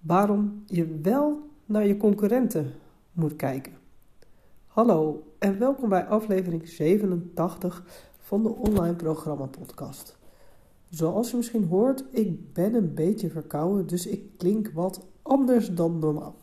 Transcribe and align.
waarom 0.00 0.62
je 0.66 0.98
wel 1.02 1.50
naar 1.64 1.86
je 1.86 1.96
concurrenten 1.96 2.72
moet 3.12 3.36
kijken. 3.36 3.72
Hallo 4.66 5.26
en 5.38 5.58
welkom 5.58 5.88
bij 5.88 6.06
aflevering 6.06 6.68
87 6.68 7.84
van 8.18 8.42
de 8.42 8.48
Online 8.48 8.94
Programma 8.94 9.46
Podcast. 9.46 10.16
Zoals 10.90 11.30
je 11.30 11.36
misschien 11.36 11.64
hoort, 11.64 12.04
ik 12.10 12.52
ben 12.52 12.74
een 12.74 12.94
beetje 12.94 13.30
verkouden, 13.30 13.86
dus 13.86 14.06
ik 14.06 14.22
klink 14.36 14.70
wat 14.74 15.06
anders 15.22 15.74
dan 15.74 15.98
normaal. 15.98 16.36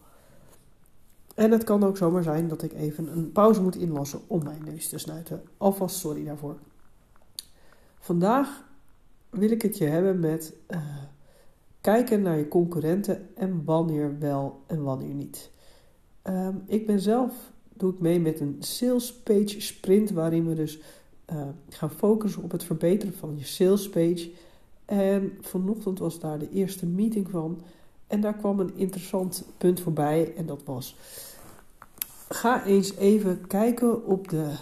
En 1.35 1.51
het 1.51 1.63
kan 1.63 1.83
ook 1.83 1.97
zomaar 1.97 2.23
zijn 2.23 2.47
dat 2.47 2.63
ik 2.63 2.73
even 2.73 3.17
een 3.17 3.31
pauze 3.31 3.61
moet 3.61 3.75
inlassen 3.75 4.19
om 4.27 4.43
mijn 4.43 4.63
neus 4.63 4.89
te 4.89 4.97
snuiten. 4.97 5.43
Alvast 5.57 5.95
sorry 5.95 6.25
daarvoor. 6.25 6.55
Vandaag 7.99 8.63
wil 9.29 9.51
ik 9.51 9.61
het 9.61 9.77
je 9.77 9.85
hebben 9.85 10.19
met 10.19 10.53
uh, 10.69 10.77
kijken 11.85 12.21
naar 12.21 12.37
je 12.37 12.47
concurrenten 12.47 13.29
en 13.35 13.61
wanneer 13.65 14.19
wel 14.19 14.61
en 14.65 14.83
wanneer 14.83 15.13
niet. 15.13 15.51
Um, 16.23 16.63
ik 16.67 16.85
ben 16.85 16.99
zelf, 16.99 17.33
doe 17.73 17.93
ik 17.93 17.99
mee 17.99 18.19
met 18.19 18.39
een 18.39 18.55
sales 18.59 19.13
page 19.13 19.61
sprint 19.61 20.11
waarin 20.11 20.47
we 20.47 20.55
dus 20.55 20.79
uh, 21.31 21.41
gaan 21.69 21.91
focussen 21.91 22.43
op 22.43 22.51
het 22.51 22.63
verbeteren 22.63 23.13
van 23.13 23.37
je 23.37 23.45
sales 23.45 23.89
page. 23.89 24.31
En 24.85 25.37
vanochtend 25.41 25.99
was 25.99 26.19
daar 26.19 26.39
de 26.39 26.49
eerste 26.49 26.85
meeting 26.85 27.29
van 27.29 27.61
en 28.07 28.21
daar 28.21 28.35
kwam 28.35 28.59
een 28.59 28.75
interessant 28.75 29.45
punt 29.57 29.79
voorbij 29.79 30.33
en 30.35 30.45
dat 30.45 30.63
was 30.63 30.95
ga 32.29 32.65
eens 32.65 32.95
even 32.95 33.47
kijken 33.47 34.05
op 34.05 34.29
de 34.29 34.53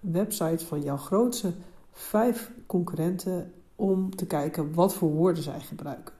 website 0.00 0.64
van 0.66 0.82
jouw 0.82 0.96
grootste 0.96 1.52
vijf 1.92 2.50
concurrenten 2.66 3.52
om 3.76 4.16
te 4.16 4.26
kijken 4.26 4.74
wat 4.74 4.94
voor 4.94 5.10
woorden 5.10 5.42
zij 5.42 5.60
gebruiken. 5.60 6.14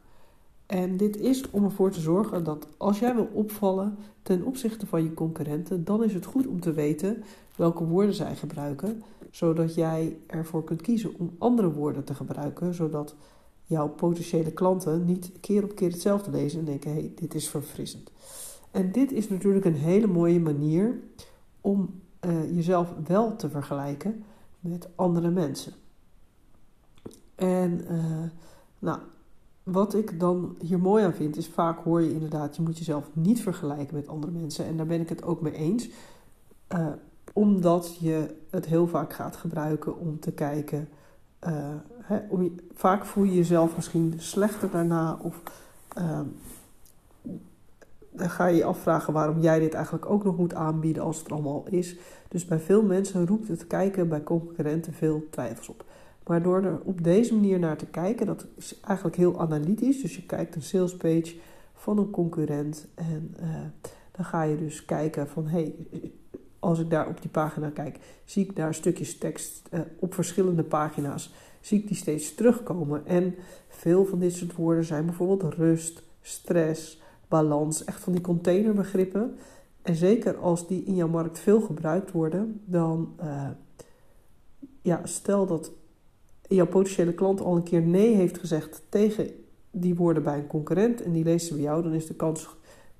En 0.67 0.97
dit 0.97 1.17
is 1.17 1.51
om 1.51 1.65
ervoor 1.65 1.91
te 1.91 2.01
zorgen 2.01 2.45
dat 2.45 2.67
als 2.77 2.99
jij 2.99 3.15
wil 3.15 3.29
opvallen 3.33 3.97
ten 4.23 4.45
opzichte 4.45 4.87
van 4.87 5.03
je 5.03 5.15
concurrenten, 5.15 5.85
dan 5.85 6.05
is 6.05 6.15
het 6.15 6.25
goed 6.25 6.47
om 6.47 6.61
te 6.61 6.73
weten 6.73 7.25
welke 7.57 7.85
woorden 7.85 8.15
zij 8.15 8.37
gebruiken, 8.37 9.03
zodat 9.31 9.75
jij 9.75 10.17
ervoor 10.27 10.65
kunt 10.65 10.83
kiezen 10.83 11.15
om 11.19 11.35
andere 11.39 11.73
woorden 11.73 12.05
te 12.05 12.15
gebruiken, 12.15 12.75
zodat 12.75 13.15
jouw 13.65 13.89
potentiële 13.89 14.53
klanten 14.53 15.05
niet 15.05 15.33
keer 15.41 15.65
op 15.65 15.75
keer 15.75 15.91
hetzelfde 15.91 16.31
lezen 16.31 16.59
en 16.59 16.65
denken: 16.65 16.91
hé, 16.93 17.01
hey, 17.01 17.13
dit 17.15 17.35
is 17.35 17.49
verfrissend. 17.49 18.11
En 18.71 18.93
dit 18.93 19.13
is 19.13 19.29
natuurlijk 19.29 19.65
een 19.65 19.75
hele 19.75 20.07
mooie 20.07 20.41
manier 20.41 21.01
om 21.61 22.01
uh, 22.21 22.55
jezelf 22.55 22.95
wel 23.07 23.37
te 23.37 23.51
vergelijken 23.51 24.25
met 24.61 24.89
andere 24.95 25.31
mensen. 25.31 25.73
En 27.35 27.85
uh, 27.91 28.23
nou, 28.79 28.99
wat 29.65 29.95
ik 29.95 30.21
dan 30.21 30.57
hier 30.59 30.79
mooi 30.79 31.05
aan 31.05 31.15
vind, 31.15 31.37
is 31.37 31.49
vaak 31.49 31.85
hoor 31.85 32.03
je 32.03 32.13
inderdaad, 32.13 32.57
je 32.57 32.63
moet 32.63 32.79
jezelf 32.79 33.11
niet 33.13 33.43
vergelijken 33.43 33.95
met 33.95 34.09
andere 34.09 34.33
mensen. 34.33 34.65
En 34.65 34.77
daar 34.77 34.87
ben 34.87 35.01
ik 35.01 35.09
het 35.09 35.23
ook 35.23 35.41
mee 35.41 35.53
eens. 35.53 35.89
Uh, 36.75 36.87
omdat 37.33 37.97
je 38.01 38.35
het 38.51 38.67
heel 38.67 38.87
vaak 38.87 39.13
gaat 39.13 39.37
gebruiken 39.37 39.99
om 39.99 40.21
te 40.21 40.33
kijken. 40.33 40.89
Hè, 42.05 42.19
om 42.29 42.43
je, 42.43 42.55
vaak 42.75 43.05
voel 43.05 43.25
je 43.25 43.35
jezelf 43.35 43.77
misschien 43.77 44.15
slechter 44.17 44.71
daarna. 44.71 45.19
Of 45.23 45.43
uh, 45.99 46.21
dan 48.11 48.31
ga 48.31 48.47
je 48.47 48.57
je 48.57 48.65
afvragen 48.65 49.13
waarom 49.13 49.41
jij 49.41 49.59
dit 49.59 49.75
eigenlijk 49.75 50.11
ook 50.11 50.25
nog 50.25 50.37
moet 50.37 50.55
aanbieden 50.55 51.03
als 51.03 51.19
het 51.19 51.27
er 51.27 51.33
allemaal 51.33 51.65
is. 51.69 51.97
Dus 52.29 52.45
bij 52.45 52.59
veel 52.59 52.83
mensen 52.83 53.27
roept 53.27 53.49
het 53.49 53.67
kijken 53.67 54.09
bij 54.09 54.23
concurrenten 54.23 54.93
veel 54.93 55.27
twijfels 55.31 55.69
op. 55.69 55.85
Maar 56.27 56.43
door 56.43 56.63
er 56.63 56.81
op 56.85 57.05
deze 57.05 57.35
manier 57.35 57.59
naar 57.59 57.77
te 57.77 57.87
kijken, 57.87 58.27
dat 58.27 58.47
is 58.57 58.81
eigenlijk 58.81 59.17
heel 59.17 59.41
analytisch. 59.41 60.03
Dus 60.03 60.17
je 60.17 60.27
kijkt 60.27 60.55
een 60.55 60.63
salespage 60.63 61.35
van 61.75 61.99
een 61.99 62.11
concurrent 62.11 62.87
en 62.95 63.35
uh, 63.41 63.49
dan 64.11 64.25
ga 64.25 64.43
je 64.43 64.57
dus 64.57 64.85
kijken 64.85 65.29
van 65.29 65.47
hé, 65.47 65.73
hey, 65.91 66.13
als 66.59 66.79
ik 66.79 66.91
daar 66.91 67.09
op 67.09 67.21
die 67.21 67.31
pagina 67.31 67.71
kijk, 67.71 67.99
zie 68.25 68.45
ik 68.45 68.57
daar 68.57 68.75
stukjes 68.75 69.19
tekst 69.19 69.69
uh, 69.73 69.81
op 69.99 70.15
verschillende 70.15 70.63
pagina's, 70.63 71.35
zie 71.61 71.79
ik 71.79 71.87
die 71.87 71.97
steeds 71.97 72.35
terugkomen. 72.35 73.07
En 73.07 73.35
veel 73.69 74.05
van 74.05 74.19
dit 74.19 74.33
soort 74.33 74.55
woorden 74.55 74.85
zijn 74.85 75.07
bijvoorbeeld 75.07 75.55
rust, 75.55 76.03
stress, 76.21 77.01
balans, 77.29 77.85
echt 77.85 78.01
van 78.01 78.13
die 78.13 78.23
containerbegrippen. 78.23 79.37
En 79.83 79.95
zeker 79.95 80.37
als 80.37 80.67
die 80.67 80.85
in 80.85 80.95
jouw 80.95 81.09
markt 81.09 81.39
veel 81.39 81.61
gebruikt 81.61 82.13
worden, 82.13 82.61
dan 82.65 83.15
uh, 83.23 83.49
ja, 84.83 85.01
stel 85.07 85.47
dat 85.47 85.73
jouw 86.49 86.67
potentiële 86.67 87.13
klant 87.13 87.41
al 87.41 87.57
een 87.57 87.63
keer 87.63 87.83
nee 87.83 88.15
heeft 88.15 88.39
gezegd 88.39 88.83
tegen 88.89 89.31
die 89.71 89.95
woorden 89.95 90.23
bij 90.23 90.39
een 90.39 90.47
concurrent 90.47 91.03
en 91.03 91.13
die 91.13 91.25
leest 91.25 91.47
ze 91.47 91.55
bij 91.55 91.63
jou, 91.63 91.83
dan 91.83 91.93
is 91.93 92.07
de 92.07 92.15
kans 92.15 92.49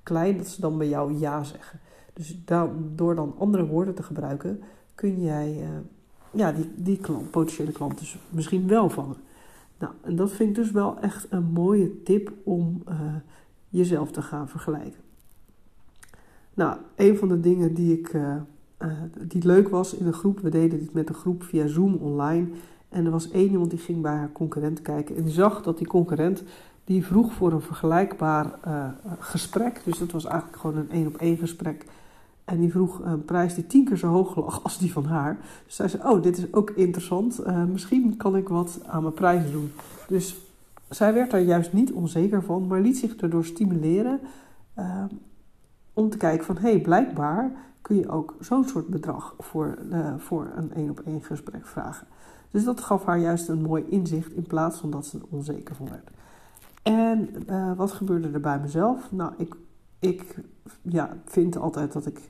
klein 0.03 0.37
dat 0.37 0.47
ze 0.47 0.61
dan 0.61 0.77
bij 0.77 0.87
jou 0.87 1.17
ja 1.17 1.43
zeggen. 1.43 1.79
Dus 2.13 2.37
door 2.95 3.15
dan 3.15 3.35
andere 3.37 3.65
woorden 3.65 3.93
te 3.93 4.03
gebruiken, 4.03 4.61
kun 4.95 5.21
jij 5.21 5.57
uh, 5.61 5.67
ja, 6.31 6.51
die, 6.51 6.71
die 6.75 6.97
klant, 6.97 7.31
potentiële 7.31 7.71
klant 7.71 7.99
dus 7.99 8.17
misschien 8.29 8.67
wel 8.67 8.89
vangen. 8.89 9.17
Nou, 9.79 9.93
en 10.01 10.15
dat 10.15 10.31
vind 10.31 10.49
ik 10.49 10.55
dus 10.55 10.71
wel 10.71 10.99
echt 10.99 11.27
een 11.29 11.43
mooie 11.43 12.03
tip 12.03 12.31
om 12.43 12.83
uh, 12.89 12.95
jezelf 13.69 14.11
te 14.11 14.21
gaan 14.21 14.49
vergelijken. 14.49 15.03
Nou, 16.53 16.77
een 16.95 17.17
van 17.17 17.27
de 17.27 17.39
dingen 17.39 17.73
die 17.73 17.99
ik 17.99 18.13
uh, 18.13 18.35
die 19.27 19.45
leuk 19.45 19.69
was 19.69 19.93
in 19.93 20.05
een 20.05 20.13
groep, 20.13 20.39
we 20.39 20.49
deden 20.49 20.79
dit 20.79 20.93
met 20.93 21.09
een 21.09 21.15
groep 21.15 21.43
via 21.43 21.67
Zoom 21.67 21.95
online. 21.95 22.47
En 22.89 23.05
er 23.05 23.11
was 23.11 23.31
één 23.31 23.51
iemand 23.51 23.69
die 23.69 23.79
ging 23.79 24.01
bij 24.01 24.15
haar 24.15 24.31
concurrent 24.31 24.81
kijken 24.81 25.15
en 25.15 25.23
die 25.23 25.33
zag 25.33 25.61
dat 25.61 25.77
die 25.77 25.87
concurrent 25.87 26.43
die 26.83 27.05
vroeg 27.05 27.33
voor 27.33 27.51
een 27.51 27.61
vergelijkbaar 27.61 28.59
uh, 28.67 28.87
gesprek. 29.19 29.81
Dus 29.83 29.97
dat 29.97 30.11
was 30.11 30.25
eigenlijk 30.25 30.61
gewoon 30.61 30.77
een 30.77 30.91
één 30.91 31.07
op 31.07 31.17
één 31.17 31.37
gesprek. 31.37 31.85
En 32.45 32.59
die 32.59 32.71
vroeg 32.71 33.01
een 33.03 33.25
prijs 33.25 33.55
die 33.55 33.67
tien 33.67 33.85
keer 33.85 33.97
zo 33.97 34.07
hoog 34.07 34.35
lag 34.35 34.63
als 34.63 34.77
die 34.77 34.91
van 34.91 35.05
haar. 35.05 35.37
Dus 35.65 35.75
zij 35.75 35.87
zei, 35.87 36.03
oh, 36.03 36.21
dit 36.21 36.37
is 36.37 36.53
ook 36.53 36.69
interessant. 36.69 37.47
Uh, 37.47 37.63
misschien 37.63 38.17
kan 38.17 38.35
ik 38.35 38.47
wat 38.47 38.79
aan 38.85 39.01
mijn 39.01 39.13
prijzen 39.13 39.51
doen. 39.51 39.71
Dus 40.07 40.35
zij 40.89 41.13
werd 41.13 41.31
daar 41.31 41.41
juist 41.41 41.73
niet 41.73 41.91
onzeker 41.91 42.43
van, 42.43 42.67
maar 42.67 42.81
liet 42.81 42.97
zich 42.97 43.15
erdoor 43.15 43.45
stimuleren 43.45 44.19
uh, 44.79 45.03
om 45.95 46.09
te 46.09 46.17
kijken 46.17 46.45
van, 46.45 46.57
hé, 46.57 46.69
hey, 46.69 46.81
blijkbaar 46.81 47.51
kun 47.81 47.95
je 47.95 48.09
ook 48.09 48.35
zo'n 48.39 48.67
soort 48.67 48.87
bedrag 48.87 49.35
voor, 49.39 49.77
voor 50.17 50.51
een 50.55 50.73
één 50.73 50.89
op 50.89 50.99
één 50.99 51.23
gesprek 51.23 51.65
vragen. 51.65 52.07
Dus 52.51 52.63
dat 52.63 52.79
gaf 52.79 53.05
haar 53.05 53.19
juist 53.19 53.47
een 53.47 53.61
mooi 53.61 53.85
inzicht 53.89 54.31
in 54.31 54.47
plaats 54.47 54.79
van 54.79 54.91
dat 54.91 55.05
ze 55.05 55.17
er 55.17 55.25
onzeker 55.29 55.75
van 55.75 55.89
werd. 55.89 56.09
En 56.83 57.29
uh, 57.49 57.77
wat 57.77 57.91
gebeurde 57.91 58.29
er 58.29 58.39
bij 58.39 58.59
mezelf? 58.59 59.11
Nou, 59.11 59.33
ik, 59.37 59.55
ik 59.99 60.35
ja, 60.81 61.17
vind 61.25 61.57
altijd 61.57 61.93
dat 61.93 62.05
ik 62.05 62.29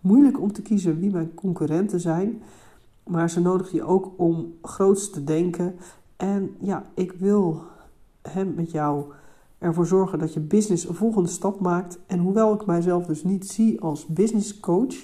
moeilijk 0.00 0.40
om 0.40 0.52
te 0.52 0.62
kiezen 0.62 1.00
wie 1.00 1.10
mijn 1.10 1.34
concurrenten 1.34 2.00
zijn. 2.00 2.42
Maar 3.04 3.30
ze 3.30 3.40
nodigt 3.40 3.70
je 3.70 3.82
ook 3.82 4.12
om 4.16 4.54
groots 4.62 5.10
te 5.10 5.24
denken. 5.24 5.76
En 6.16 6.56
ja, 6.60 6.84
ik 6.94 7.12
wil 7.12 7.62
hem 8.22 8.54
met 8.54 8.70
jou 8.70 9.12
ervoor 9.62 9.86
zorgen 9.86 10.18
dat 10.18 10.32
je 10.32 10.40
business 10.40 10.88
een 10.88 10.94
volgende 10.94 11.28
stap 11.28 11.60
maakt. 11.60 11.98
En 12.06 12.18
hoewel 12.18 12.54
ik 12.54 12.66
mijzelf 12.66 13.06
dus 13.06 13.24
niet 13.24 13.48
zie 13.48 13.80
als 13.80 14.06
business 14.06 14.60
coach, 14.60 14.94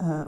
uh, 0.00 0.20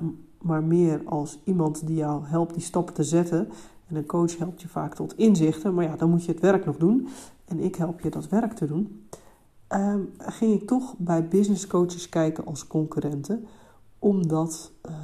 maar 0.42 0.62
meer 0.62 1.02
als 1.04 1.38
iemand 1.44 1.86
die 1.86 1.96
jou 1.96 2.24
helpt 2.24 2.54
die 2.54 2.62
stappen 2.62 2.94
te 2.94 3.04
zetten. 3.04 3.48
En 3.86 3.96
een 3.96 4.06
coach 4.06 4.38
helpt 4.38 4.60
je 4.62 4.68
vaak 4.68 4.94
tot 4.94 5.16
inzichten, 5.16 5.74
maar 5.74 5.84
ja, 5.84 5.96
dan 5.96 6.10
moet 6.10 6.24
je 6.24 6.32
het 6.32 6.40
werk 6.40 6.64
nog 6.64 6.76
doen. 6.76 7.08
En 7.44 7.60
ik 7.60 7.74
help 7.74 8.00
je 8.00 8.10
dat 8.10 8.28
werk 8.28 8.52
te 8.52 8.66
doen. 8.66 9.04
Um, 9.68 10.10
ging 10.18 10.60
ik 10.60 10.66
toch 10.66 10.94
bij 10.98 11.28
business 11.28 11.66
coaches 11.66 12.08
kijken 12.08 12.46
als 12.46 12.66
concurrenten, 12.66 13.46
omdat 13.98 14.72
uh, 14.88 14.94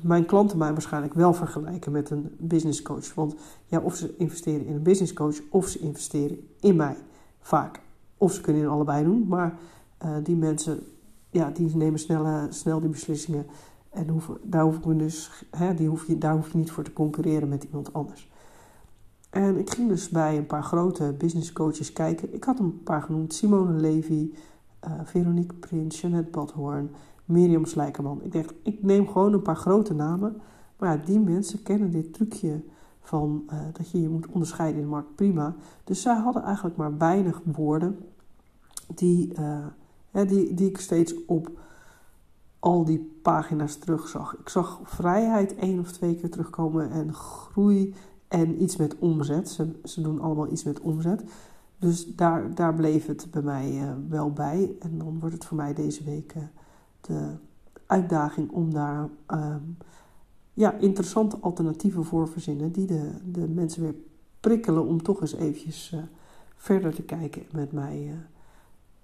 mijn 0.00 0.26
klanten 0.26 0.58
mij 0.58 0.72
waarschijnlijk 0.72 1.14
wel 1.14 1.34
vergelijken 1.34 1.92
met 1.92 2.10
een 2.10 2.36
business 2.38 2.82
coach. 2.82 3.14
Want 3.14 3.34
ja, 3.66 3.80
of 3.80 3.96
ze 3.96 4.14
investeren 4.16 4.66
in 4.66 4.74
een 4.74 4.82
business 4.82 5.12
coach 5.12 5.36
of 5.50 5.66
ze 5.66 5.78
investeren 5.78 6.48
in 6.60 6.76
mij. 6.76 6.96
Vaak. 7.40 7.80
Of 8.16 8.32
ze 8.32 8.40
kunnen 8.40 8.62
in 8.62 8.68
allebei 8.68 9.04
doen, 9.04 9.26
maar 9.28 9.58
uh, 10.04 10.16
die 10.22 10.36
mensen 10.36 10.82
ja, 11.30 11.50
die 11.50 11.76
nemen 11.76 11.98
snel, 11.98 12.46
snel 12.48 12.80
die 12.80 12.88
beslissingen. 12.88 13.46
En 13.90 14.20
daar, 14.42 14.62
hoef 14.62 14.76
ik 14.76 14.98
dus, 14.98 15.44
hè, 15.50 15.74
die 15.74 15.88
hoef 15.88 16.06
je, 16.06 16.18
daar 16.18 16.34
hoef 16.34 16.52
je 16.52 16.58
niet 16.58 16.70
voor 16.70 16.84
te 16.84 16.92
concurreren 16.92 17.48
met 17.48 17.64
iemand 17.64 17.92
anders. 17.92 18.30
En 19.30 19.58
ik 19.58 19.70
ging 19.70 19.88
dus 19.88 20.08
bij 20.08 20.36
een 20.36 20.46
paar 20.46 20.62
grote 20.62 21.14
business 21.18 21.52
coaches 21.52 21.92
kijken. 21.92 22.34
Ik 22.34 22.44
had 22.44 22.58
een 22.58 22.82
paar 22.82 23.02
genoemd: 23.02 23.34
Simone 23.34 23.80
Levy, 23.80 24.32
uh, 24.84 24.92
Veronique 25.04 25.54
Prins, 25.54 26.00
Jeanette 26.00 26.30
Badhoorn, 26.30 26.90
Mirjam 27.28 27.64
Slijkerman. 27.64 28.22
Ik 28.22 28.32
dacht, 28.32 28.54
ik 28.62 28.82
neem 28.82 29.08
gewoon 29.08 29.32
een 29.32 29.42
paar 29.42 29.56
grote 29.56 29.94
namen. 29.94 30.40
Maar 30.78 30.96
ja, 30.96 31.04
die 31.04 31.20
mensen 31.20 31.62
kennen 31.62 31.90
dit 31.90 32.14
trucje 32.14 32.62
van 33.00 33.42
uh, 33.52 33.58
dat 33.72 33.90
je 33.90 34.00
je 34.00 34.08
moet 34.08 34.26
onderscheiden 34.26 34.76
in 34.76 34.84
de 34.84 34.90
markt 34.90 35.14
prima. 35.14 35.54
Dus 35.84 36.02
zij 36.02 36.16
hadden 36.16 36.42
eigenlijk 36.42 36.76
maar 36.76 36.98
weinig 36.98 37.40
woorden 37.44 37.98
die. 38.94 39.32
Uh, 39.38 39.66
die, 40.26 40.54
die 40.54 40.68
ik 40.68 40.78
steeds 40.78 41.24
op 41.24 41.50
al 42.58 42.84
die 42.84 43.18
pagina's 43.22 43.76
terugzag. 43.76 44.36
Ik 44.36 44.48
zag 44.48 44.80
vrijheid 44.82 45.54
één 45.54 45.78
of 45.78 45.92
twee 45.92 46.14
keer 46.14 46.30
terugkomen 46.30 46.90
en 46.90 47.14
groei 47.14 47.94
en 48.28 48.62
iets 48.62 48.76
met 48.76 48.98
omzet. 48.98 49.48
Ze, 49.48 49.80
ze 49.84 50.00
doen 50.00 50.20
allemaal 50.20 50.52
iets 50.52 50.64
met 50.64 50.80
omzet. 50.80 51.24
Dus 51.78 52.14
daar, 52.14 52.54
daar 52.54 52.74
bleef 52.74 53.06
het 53.06 53.26
bij 53.30 53.42
mij 53.42 53.72
uh, 53.72 53.92
wel 54.08 54.32
bij. 54.32 54.76
En 54.80 54.98
dan 54.98 55.18
wordt 55.20 55.34
het 55.34 55.44
voor 55.44 55.56
mij 55.56 55.74
deze 55.74 56.04
week 56.04 56.34
de 57.08 57.34
uitdaging 57.86 58.50
om 58.50 58.72
daar 58.72 59.08
ehm, 59.26 59.62
ja, 60.52 60.72
interessante 60.72 61.36
alternatieven 61.40 62.04
voor 62.04 62.28
verzinnen. 62.28 62.72
Die 62.72 62.86
de, 62.86 63.10
de 63.24 63.48
mensen 63.48 63.82
weer 63.82 63.94
prikkelen 64.40 64.86
om 64.86 65.02
toch 65.02 65.20
eens 65.20 65.34
eventjes 65.34 65.92
uh, 65.94 66.00
verder 66.56 66.94
te 66.94 67.02
kijken 67.02 67.42
en 67.42 67.56
met 67.56 67.72
mij 67.72 68.26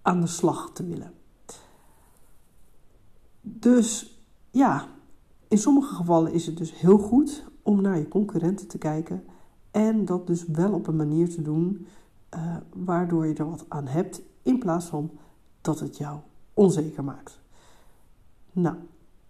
aan 0.03 0.21
de 0.21 0.27
slag 0.27 0.71
te 0.73 0.85
willen. 0.87 1.13
Dus 3.41 4.19
ja, 4.51 4.89
in 5.49 5.59
sommige 5.59 5.95
gevallen 5.95 6.33
is 6.33 6.47
het 6.47 6.57
dus 6.57 6.81
heel 6.81 6.99
goed 6.99 7.45
om 7.63 7.81
naar 7.81 7.99
je 7.99 8.09
concurrenten 8.09 8.69
te 8.69 8.79
kijken. 8.79 9.25
En 9.71 10.05
dat 10.05 10.27
dus 10.27 10.47
wel 10.47 10.73
op 10.73 10.87
een 10.87 10.97
manier 10.97 11.31
te 11.31 11.43
doen 11.43 11.87
uh, 12.35 12.57
waardoor 12.73 13.27
je 13.27 13.35
er 13.35 13.51
wat 13.51 13.65
aan 13.69 13.87
hebt, 13.87 14.23
in 14.43 14.59
plaats 14.59 14.87
van 14.87 15.11
dat 15.61 15.81
het 15.81 15.97
jou 15.97 16.19
onzeker 16.55 17.05
maakt. 17.05 17.43
Nou, 18.55 18.77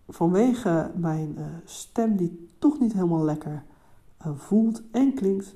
vanwege 0.09 0.91
mijn 0.95 1.35
uh, 1.39 1.45
stem 1.65 2.17
die 2.17 2.49
toch 2.59 2.81
niet 2.81 2.93
helemaal 2.93 3.25
lekker 3.25 3.65
uh, 4.27 4.33
voelt 4.37 4.83
en 4.91 5.15
klinkt, 5.15 5.55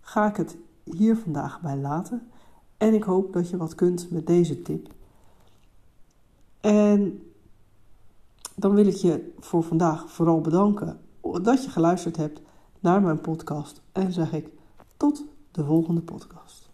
ga 0.00 0.28
ik 0.28 0.36
het 0.36 0.56
hier 0.84 1.16
vandaag 1.16 1.60
bij 1.60 1.76
laten. 1.76 2.30
En 2.76 2.94
ik 2.94 3.02
hoop 3.02 3.32
dat 3.32 3.48
je 3.48 3.56
wat 3.56 3.74
kunt 3.74 4.10
met 4.10 4.26
deze 4.26 4.62
tip. 4.62 4.92
En 6.60 7.22
dan 8.54 8.74
wil 8.74 8.86
ik 8.86 8.94
je 8.94 9.32
voor 9.38 9.62
vandaag 9.62 10.10
vooral 10.10 10.40
bedanken 10.40 11.00
dat 11.42 11.64
je 11.64 11.70
geluisterd 11.70 12.16
hebt 12.16 12.40
naar 12.78 13.02
mijn 13.02 13.20
podcast. 13.20 13.82
En 13.92 14.12
zeg 14.12 14.32
ik 14.32 14.48
tot 14.96 15.24
de 15.50 15.64
volgende 15.64 16.00
podcast. 16.00 16.69